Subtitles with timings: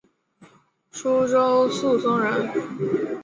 [0.89, 2.51] 舒州宿松人。